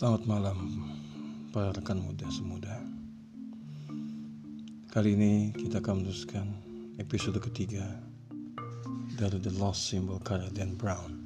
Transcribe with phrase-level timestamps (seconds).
[0.00, 0.80] Selamat malam
[1.52, 2.72] para rekan muda semuda.
[4.88, 6.48] Kali ini kita akan meneruskan
[6.96, 7.84] episode ketiga
[9.20, 11.20] dari The Lost Symbol karya Dan Brown.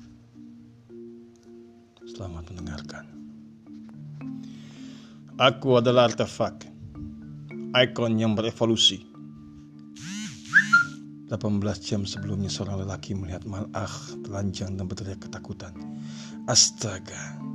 [2.03, 3.07] Selamat mendengarkan.
[5.39, 6.67] Aku adalah artefak
[7.79, 9.07] Ikon yang berevolusi.
[11.31, 11.31] 18
[11.79, 15.79] jam sebelumnya seorang lelaki melihat Malach telanjang dan berteriak ketakutan.
[16.51, 17.54] Astaga,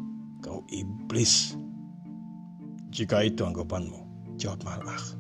[0.50, 1.54] kau iblis.
[2.90, 4.02] Jika itu anggapanmu,
[4.42, 5.14] jawab Malach.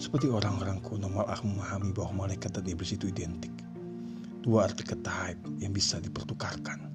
[0.00, 3.52] Seperti orang-orang kuno, Malach memahami bahwa malaikat dan iblis itu identik.
[4.40, 6.88] Dua arti kata yang bisa dipertukarkan.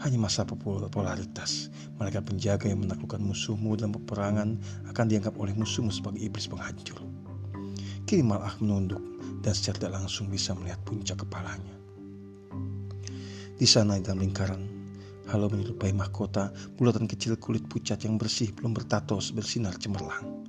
[0.00, 1.68] Hanya masa popularitas,
[2.00, 4.56] malaikat penjaga yang menaklukkan musuhmu dalam peperangan
[4.88, 7.04] akan dianggap oleh musuhmu sebagai iblis penghancur.
[8.08, 9.04] Kini Malach menunduk
[9.44, 11.76] dan secara tidak langsung bisa melihat puncak kepalanya.
[13.60, 14.81] Di sana dalam lingkaran,
[15.30, 20.42] halo menyerupai mahkota, bulatan kecil kulit pucat yang bersih belum bertato bersinar cemerlang.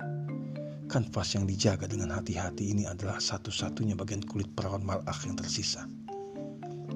[0.90, 5.86] Kanvas yang dijaga dengan hati-hati ini adalah satu-satunya bagian kulit perawan malak yang tersisa.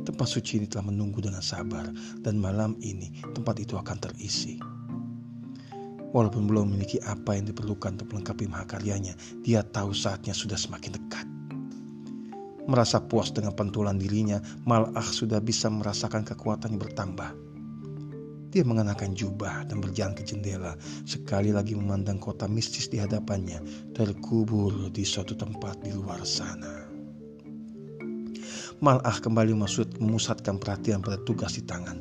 [0.02, 1.86] Tempat suci ini telah menunggu dengan sabar
[2.24, 4.58] dan malam ini tempat itu akan terisi.
[6.10, 11.26] Walaupun belum memiliki apa yang diperlukan untuk melengkapi mahakaryanya, dia tahu saatnya sudah semakin dekat.
[12.68, 17.47] Merasa puas dengan pentulan dirinya, Malach sudah bisa merasakan kekuatannya bertambah.
[18.48, 20.72] Dia mengenakan jubah dan berjalan ke jendela,
[21.04, 23.60] sekali lagi memandang kota mistis di hadapannya,
[23.92, 26.88] terkubur di suatu tempat di luar sana.
[28.80, 31.98] Malach kembali maksud memusatkan perhatian pada tugas di tangan.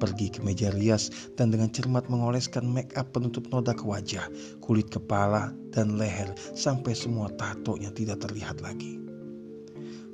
[0.00, 4.26] Pergi ke meja rias dan dengan cermat mengoleskan make up penutup noda ke wajah,
[4.64, 9.02] kulit kepala, dan leher sampai semua tato yang tidak terlihat lagi.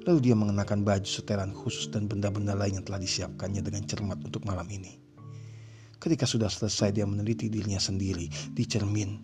[0.09, 4.45] Lalu dia mengenakan baju setelan khusus dan benda-benda lain yang telah disiapkannya dengan cermat untuk
[4.49, 5.08] malam ini.
[5.99, 9.19] Ketika sudah selesai dia meneliti dirinya sendiri di cermin.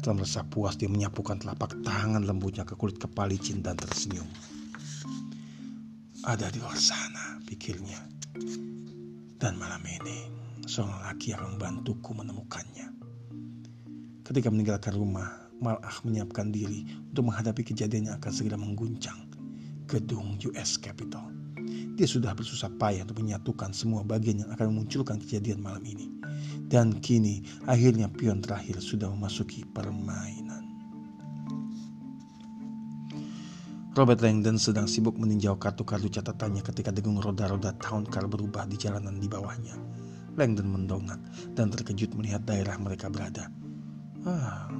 [0.00, 4.24] Setelah merasa puas dia menyapukan telapak tangan lembutnya ke kulit kepala licin dan tersenyum.
[6.24, 8.00] Ada di luar sana, pikirnya.
[9.36, 10.24] Dan malam ini
[10.64, 12.88] seorang laki akan membantuku menemukannya.
[14.24, 15.28] Ketika meninggalkan rumah,
[15.60, 19.28] Malach menyiapkan diri untuk menghadapi kejadian yang akan segera mengguncang
[19.84, 21.39] gedung US Capitol.
[22.00, 26.08] Dia sudah bersusah payah untuk menyatukan semua bagian yang akan memunculkan kejadian malam ini.
[26.64, 30.64] Dan kini akhirnya pion terakhir sudah memasuki permainan.
[33.92, 39.20] Robert Langdon sedang sibuk meninjau kartu-kartu catatannya ketika dengung roda-roda tahun car berubah di jalanan
[39.20, 39.76] di bawahnya.
[40.40, 41.20] Langdon mendongak
[41.52, 43.52] dan terkejut melihat daerah mereka berada.
[44.24, 44.72] Ah,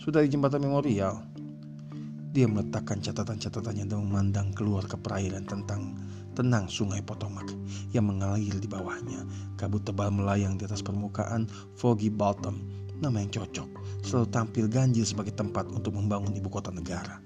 [0.00, 1.28] sudah di jembatan memorial.
[2.28, 5.96] Dia meletakkan catatan-catatannya dan memandang keluar ke perairan tentang
[6.36, 7.48] tenang sungai Potomac
[7.90, 9.24] yang mengalir di bawahnya.
[9.56, 12.62] Kabut tebal melayang di atas permukaan Foggy Bottom,
[13.00, 13.68] nama yang cocok,
[14.06, 17.18] selalu tampil ganjil sebagai tempat untuk membangun ibu kota negara.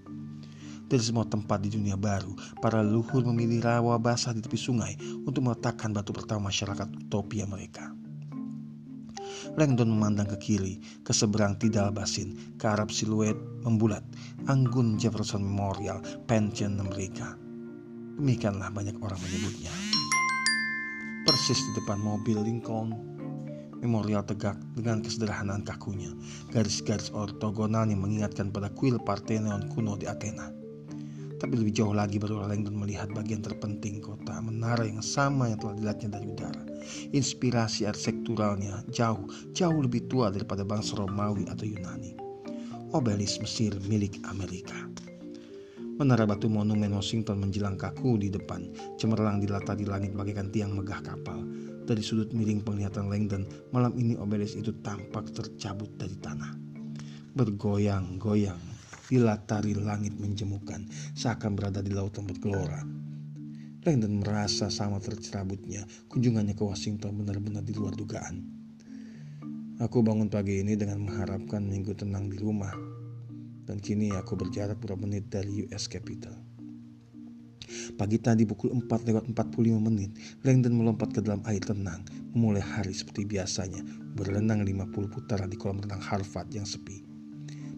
[0.88, 4.92] Dari semua tempat di dunia baru, para leluhur memilih rawa basah di tepi sungai
[5.24, 7.92] untuk meletakkan batu pertama masyarakat utopia mereka.
[9.58, 14.02] Langdon memandang ke kiri, ke seberang Tidal Basin, ke arah siluet membulat,
[14.48, 17.38] Anggun Jefferson Memorial, Pension Amerika.
[18.18, 19.72] Demikianlah banyak orang menyebutnya.
[21.22, 23.12] Persis di depan mobil Lincoln,
[23.82, 26.14] memorial tegak dengan kesederhanaan kakunya,
[26.54, 30.54] garis-garis ortogonal yang mengingatkan pada kuil Parthenon kuno di Athena.
[31.42, 35.74] Tapi lebih jauh lagi baru Langdon melihat bagian terpenting kota menara yang sama yang telah
[35.74, 36.71] dilihatnya dari udara.
[37.14, 42.14] Inspirasi arsitekturalnya jauh, jauh lebih tua daripada bangsa Romawi atau Yunani.
[42.92, 44.76] Obelis Mesir milik Amerika.
[45.96, 51.40] Menara batu monumen Washington menjelang kaku di depan, cemerlang dilatari langit bagaikan tiang megah kapal.
[51.82, 56.52] Dari sudut miring penglihatan Langdon, malam ini obelis itu tampak tercabut dari tanah.
[57.36, 58.60] Bergoyang-goyang
[59.12, 62.80] dilatari langit menjemukan, seakan berada di lautan bergelora.
[63.82, 68.46] Langdon merasa sama tercerabutnya, kunjungannya ke Washington benar-benar di luar dugaan.
[69.82, 72.70] Aku bangun pagi ini dengan mengharapkan minggu tenang di rumah,
[73.66, 76.30] dan kini aku berjarak beberapa menit dari US Capitol.
[77.98, 80.14] Pagi tadi pukul 4 lewat 45 menit,
[80.46, 83.82] Langdon melompat ke dalam air tenang, memulai hari seperti biasanya,
[84.14, 87.11] berenang 50 putaran di kolam renang Harvard yang sepi.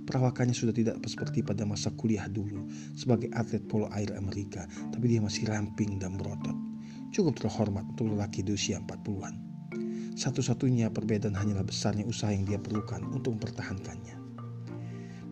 [0.04, 5.20] Perawakannya sudah tidak seperti pada masa kuliah dulu sebagai atlet polo air Amerika, tapi dia
[5.24, 6.56] masih ramping dan berotot.
[7.08, 9.34] Cukup terhormat untuk lelaki di usia 40-an.
[10.14, 14.20] Satu-satunya perbedaan hanyalah besarnya usaha yang dia perlukan untuk mempertahankannya.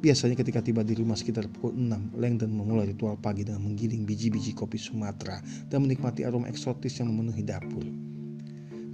[0.03, 4.51] Biasanya ketika tiba di rumah sekitar pukul 6, Langdon memulai ritual pagi dengan menggiling biji-biji
[4.51, 5.39] kopi Sumatera
[5.71, 7.87] dan menikmati aroma eksotis yang memenuhi dapur.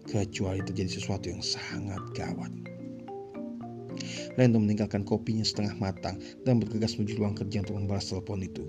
[0.09, 2.70] Kecuali terjadi sesuatu yang sangat gawat.
[4.39, 6.17] Lendo meninggalkan kopinya setengah matang
[6.47, 8.63] dan bergegas menuju ruang kerja untuk membalas telepon itu.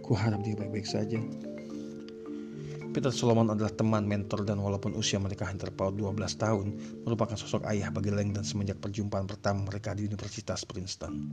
[0.00, 1.18] Ku harap dia baik-baik saja.
[2.96, 6.66] Peter Solomon adalah teman, mentor, dan walaupun usia mereka hanya terpaut 12 tahun,
[7.04, 11.28] merupakan sosok ayah bagi Langdon semenjak perjumpaan pertama mereka di Universitas Princeton.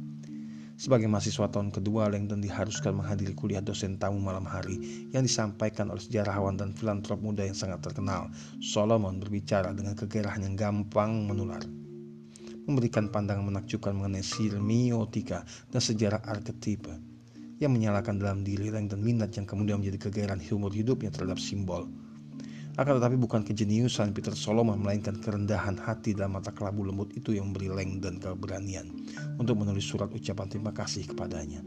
[0.75, 6.03] Sebagai mahasiswa tahun kedua, Langdon diharuskan menghadiri kuliah dosen tamu malam hari yang disampaikan oleh
[6.03, 8.27] sejarawan dan filantrop muda yang sangat terkenal.
[8.59, 11.63] Solomon berbicara dengan kegerahan yang gampang menular
[12.67, 16.95] memberikan pandangan menakjubkan mengenai semiotika dan sejarah arketipe
[17.61, 21.87] yang menyalakan dalam diri Lang dan minat yang kemudian menjadi kegairan humor hidupnya terhadap simbol.
[22.73, 27.53] Akan tetapi bukan kejeniusan Peter Solomon melainkan kerendahan hati dalam mata kelabu lembut itu yang
[27.53, 28.89] memberi Lang dan keberanian
[29.37, 31.61] untuk menulis surat ucapan terima kasih kepadanya.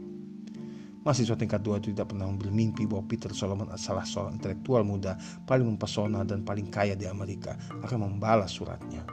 [1.07, 5.15] Mahasiswa tingkat dua itu tidak pernah bermimpi bahwa Peter Solomon adalah seorang intelektual muda
[5.47, 9.07] paling mempesona dan paling kaya di Amerika akan membalas suratnya.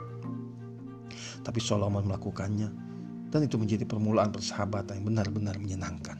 [1.45, 2.69] Tapi Solomon melakukannya
[3.29, 6.17] dan itu menjadi permulaan persahabatan yang benar-benar menyenangkan.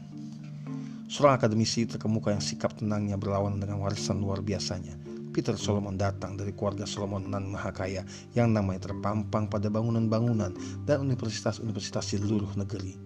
[1.06, 4.98] Seorang akademisi terkemuka yang sikap tenangnya berlawan dengan warisan luar biasanya.
[5.30, 8.02] Peter Solomon datang dari keluarga Solomon nan Mahakaya
[8.32, 10.56] yang namanya terpampang pada bangunan-bangunan
[10.88, 12.96] dan universitas-universitas di seluruh negeri.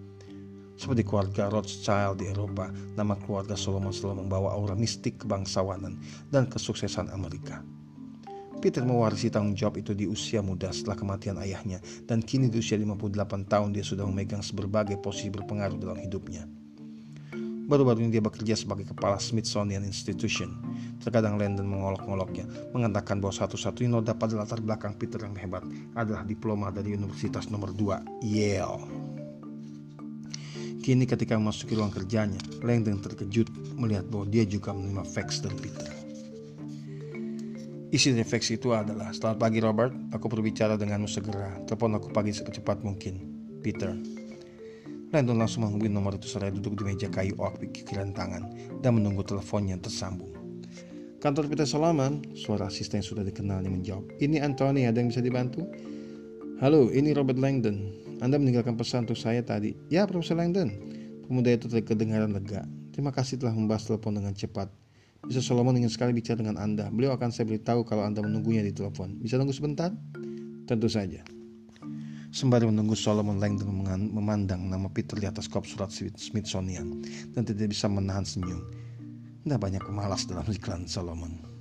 [0.79, 5.99] Seperti keluarga Rothschild di Eropa, nama keluarga Solomon selalu membawa aura mistik kebangsawanan
[6.33, 7.61] dan kesuksesan Amerika.
[8.61, 12.77] Peter mewarisi tanggung jawab itu di usia muda setelah kematian ayahnya dan kini di usia
[12.77, 16.45] 58 tahun dia sudah memegang berbagai posisi berpengaruh dalam hidupnya.
[17.65, 20.53] Baru-baru ini dia bekerja sebagai kepala Smithsonian Institution.
[21.01, 22.43] Terkadang Landon mengolok-ngoloknya,
[22.75, 25.65] mengatakan bahwa satu-satunya noda pada latar belakang Peter yang hebat
[25.95, 28.85] adalah diploma dari Universitas nomor 2, Yale.
[30.83, 33.47] Kini ketika memasuki ruang kerjanya, Langdon terkejut
[33.79, 36.00] melihat bahwa dia juga menerima fax dari Peter.
[37.91, 41.59] Isi fax itu adalah, Selamat pagi Robert, aku berbicara denganmu segera.
[41.67, 43.19] Telepon aku pagi secepat mungkin.
[43.59, 43.91] Peter.
[45.11, 48.47] Landon langsung menghubungi nomor itu seraya duduk di meja kayu oak di kiri tangan
[48.79, 50.31] dan menunggu teleponnya tersambung.
[51.19, 54.07] Kantor Peter Solomon, suara asisten yang sudah dikenalnya menjawab.
[54.23, 55.67] Ini Anthony, ada yang bisa dibantu?
[56.63, 57.91] Halo, ini Robert Langdon.
[58.23, 59.75] Anda meninggalkan pesan untuk saya tadi.
[59.91, 60.71] Ya, Profesor Langdon.
[61.27, 62.63] Pemuda itu terkedengaran lega.
[62.95, 64.71] Terima kasih telah membahas telepon dengan cepat.
[65.21, 66.89] Bisa Solomon ingin sekali bicara dengan Anda.
[66.89, 69.21] Beliau akan saya beritahu kalau Anda menunggunya di telepon.
[69.21, 69.93] Bisa tunggu sebentar?
[70.65, 71.21] Tentu saja.
[72.31, 73.69] Sembari menunggu Solomon Langdon
[74.07, 77.03] memandang nama Peter di atas kop surat Smithsonian
[77.35, 78.63] dan tidak bisa menahan senyum.
[79.43, 81.51] Tidak banyak pemalas dalam iklan Solomon.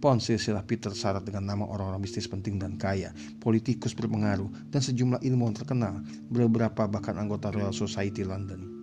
[0.00, 5.20] Pohon silsilah Peter syarat dengan nama orang-orang bisnis penting dan kaya, politikus berpengaruh, dan sejumlah
[5.24, 8.73] ilmuwan terkenal, beberapa bahkan anggota Royal Society London.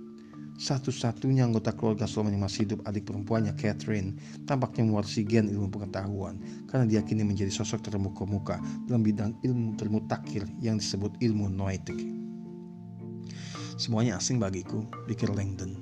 [0.62, 4.13] Satu-satunya anggota keluarga Solomon yang masih hidup adik perempuannya Catherine
[4.46, 6.38] tampaknya mewarisi gen ilmu pengetahuan
[6.70, 11.98] karena dia kini menjadi sosok termuka-muka dalam bidang ilmu termutakhir yang disebut ilmu noetik.
[13.82, 15.82] Semuanya asing bagiku, pikir Langdon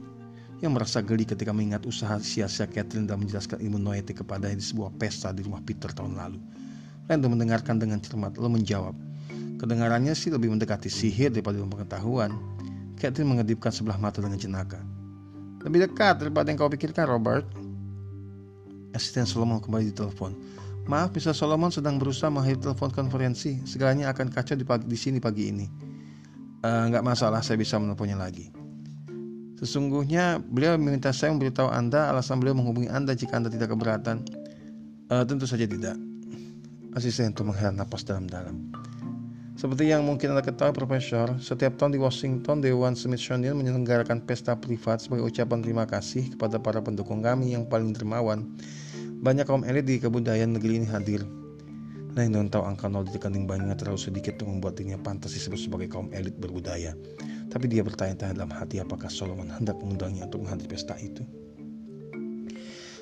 [0.64, 4.96] yang merasa geli ketika mengingat usaha sia-sia Catherine dalam menjelaskan ilmu noetik kepadanya di sebuah
[4.96, 6.40] pesta di rumah Peter tahun lalu.
[7.12, 8.96] Langdon mendengarkan dengan cermat lalu menjawab,
[9.60, 12.32] kedengarannya sih lebih mendekati sihir daripada ilmu pengetahuan.
[13.00, 14.84] Catherine mengedipkan sebelah mata dengan jenaka.
[15.64, 17.48] Lebih dekat daripada yang kau pikirkan, Robert.
[18.92, 20.36] Asisten Solomon kembali di telepon.
[20.90, 21.38] Maaf, Mr.
[21.38, 23.62] Solomon sedang berusaha mengakhiri telepon konferensi.
[23.64, 25.66] Segalanya akan kacau di, pagi, di sini pagi ini.
[26.66, 28.50] Uh, masalah, saya bisa menelponnya lagi.
[29.62, 34.24] Sesungguhnya beliau meminta saya memberitahu Anda alasan beliau menghubungi Anda jika Anda tidak keberatan.
[35.12, 36.00] Uh, tentu saja tidak.
[36.98, 38.72] Asisten itu menghela napas dalam-dalam.
[39.60, 45.04] Seperti yang mungkin Anda ketahui, Profesor, setiap tahun di Washington, Dewan Smithsonian menyelenggarakan pesta privat
[45.04, 48.48] sebagai ucapan terima kasih kepada para pendukung kami yang paling dermawan.
[49.20, 51.28] Banyak kaum elit di kebudayaan negeri ini hadir.
[52.16, 55.60] Nah, yang tahu angka nol di rekening banknya terlalu sedikit untuk membuat dirinya pantas disebut
[55.60, 56.96] sebagai kaum elit berbudaya.
[57.52, 61.28] Tapi dia bertanya-tanya dalam hati apakah Solomon hendak mengundangnya untuk menghadiri pesta itu.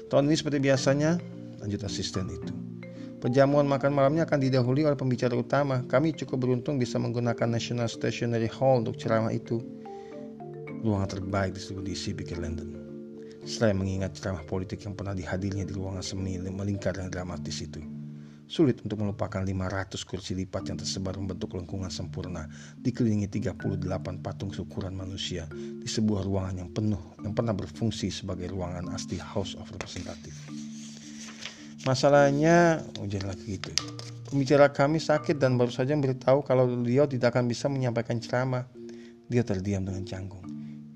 [0.09, 1.21] Tahun ini seperti biasanya,
[1.61, 2.66] lanjut asisten itu.
[3.17, 5.81] Perjamuan makan malamnya akan didahului oleh pembicara utama.
[5.89, 9.57] Kami cukup beruntung bisa menggunakan National Stationery Hall untuk ceramah itu.
[10.85, 12.77] Ruangan terbaik di seluruh DC, pikir Landon.
[13.41, 17.81] Setelah mengingat ceramah politik yang pernah dihadirinya di ruangan semi melingkar yang dramatis itu.
[18.45, 22.47] Sulit untuk melupakan 500 kursi lipat yang tersebar membentuk lengkungan sempurna
[22.79, 28.87] dikelilingi 38 patung ukuran manusia di sebuah ruangan yang penuh yang pernah berfungsi sebagai ruangan
[28.93, 30.66] asli House of Representative.
[31.87, 33.71] Masalahnya, ujar lagi gitu.
[34.27, 38.67] Pembicara kami sakit dan baru saja memberitahu kalau beliau tidak akan bisa menyampaikan ceramah.
[39.31, 40.43] Dia terdiam dengan canggung.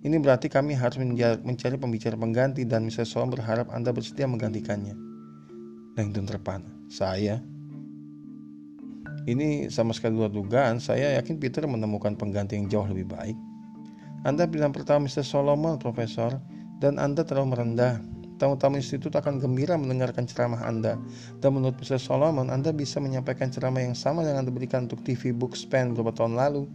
[0.04, 1.00] Ini berarti kami harus
[1.40, 3.08] mencari pembicara pengganti dan Mr.
[3.08, 4.92] Solom berharap Anda bersedia menggantikannya.
[5.96, 6.68] Langdon terpana.
[6.92, 7.40] Saya
[9.30, 10.82] ini sama sekali luar dugaan.
[10.82, 13.38] Saya yakin Peter menemukan pengganti yang jauh lebih baik.
[14.28, 15.24] Anda bilang pertama Mr.
[15.24, 16.36] Solomon, Profesor,
[16.82, 18.02] dan Anda terlalu merendah.
[18.42, 20.98] Tamu-tamu institut akan gembira mendengarkan ceramah Anda.
[21.46, 22.02] Dan menurut Mr.
[22.02, 26.42] Solomon, Anda bisa menyampaikan ceramah yang sama yang Anda berikan untuk TV Bookspan beberapa tahun
[26.42, 26.66] lalu.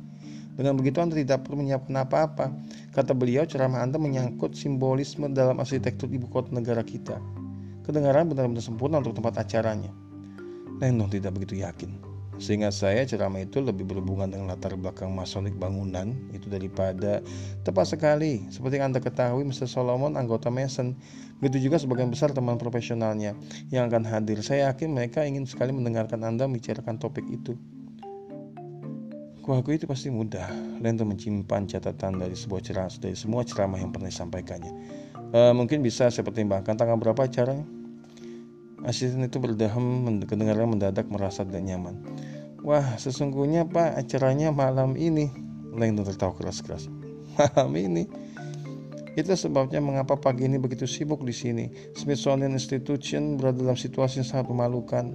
[0.54, 2.54] Dengan begitu Anda tidak perlu menyiapkan apa-apa.
[2.94, 7.18] Kata beliau, ceramah Anda menyangkut simbolisme dalam arsitektur ibu kota negara kita.
[7.82, 9.90] Kedengaran benar-benar sempurna untuk tempat acaranya.
[10.78, 12.05] Lenong tidak begitu yakin.
[12.36, 17.24] Sehingga saya ceramah itu lebih berhubungan dengan latar belakang masonik bangunan itu daripada
[17.64, 18.44] tepat sekali.
[18.52, 19.68] Seperti yang Anda ketahui, Mr.
[19.68, 20.92] Solomon anggota Mason.
[21.40, 23.36] Begitu juga sebagian besar teman profesionalnya
[23.68, 24.40] yang akan hadir.
[24.40, 27.56] Saya yakin mereka ingin sekali mendengarkan Anda membicarakan topik itu.
[29.46, 30.50] Kuaku itu pasti mudah.
[30.82, 34.72] Lento menyimpan catatan dari sebuah ceramah dari semua ceramah yang pernah disampaikannya.
[35.30, 37.62] E, mungkin bisa saya pertimbangkan tanggal berapa acaranya?
[38.82, 41.94] Asisten itu berdaham kedengaran mendadak merasa tidak nyaman.
[42.66, 45.30] Wah, sesungguhnya Pak, acaranya malam ini.
[45.70, 46.90] Langdon tertawa keras-keras.
[47.38, 48.10] Malam ini?
[49.14, 51.70] Itu sebabnya mengapa pagi ini begitu sibuk di sini.
[51.94, 55.14] Smithsonian Institution berada dalam situasi yang sangat memalukan.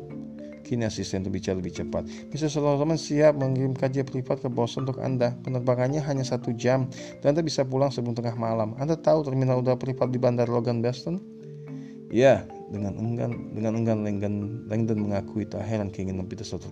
[0.63, 2.07] Kini asisten itu bicara lebih cepat.
[2.31, 5.35] Bisa teman siap mengirim kajian privat ke Boston untuk Anda.
[5.43, 6.87] Penerbangannya hanya satu jam
[7.19, 8.79] dan Anda bisa pulang sebelum tengah malam.
[8.79, 11.19] Anda tahu terminal udara privat di Bandar Logan, Boston?
[12.07, 16.71] Ya, dengan enggan dengan enggan Langdon, Langdon mengakui tak heran keinginan Peter Stotter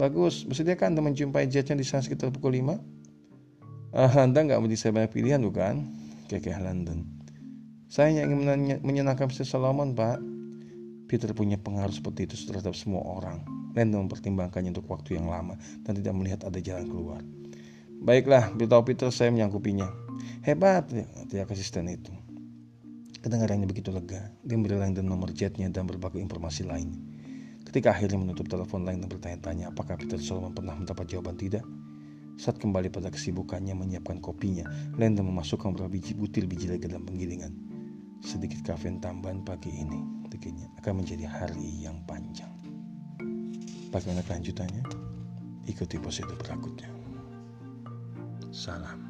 [0.00, 2.72] Bagus, bersediakah Anda menjumpai jetnya di sana sekitar pukul 5?
[3.92, 5.92] Ah, anda nggak saya banyak pilihan bukan?
[6.30, 7.04] Kekeh London.
[7.90, 8.40] Saya ingin
[8.80, 9.44] menyenangkan Mr.
[9.44, 10.22] Solomon, Pak.
[11.10, 13.42] Peter punya pengaruh seperti itu terhadap semua orang.
[13.74, 17.20] Landon mempertimbangkannya untuk waktu yang lama dan tidak melihat ada jalan keluar.
[18.00, 19.90] Baiklah, beritahu Peter saya menyangkupinya.
[20.46, 20.86] Hebat,
[21.26, 22.14] tidak asisten itu.
[23.26, 27.09] Kedengarannya begitu lega, dia memberi Langdon nomor jetnya dan berbagai informasi lain.
[27.70, 31.62] Ketika akhirnya menutup telepon Langdon bertanya-tanya apakah Peter Solomon pernah mendapat jawaban tidak.
[32.34, 34.66] Saat kembali pada kesibukannya menyiapkan kopinya,
[34.98, 37.54] Langdon memasukkan beberapa biji butir biji lagi dalam penggilingan.
[38.26, 42.50] Sedikit kafein tambahan pagi ini, pikirnya, akan menjadi hari yang panjang.
[43.94, 44.82] Bagaimana kelanjutannya?
[45.70, 46.90] Ikuti episode berikutnya.
[48.50, 49.09] Salam.